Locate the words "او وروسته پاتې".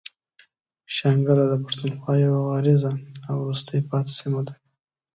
3.29-4.11